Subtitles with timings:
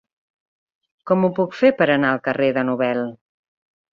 [1.09, 3.03] Com ho puc fer per anar al carrer de Nobel?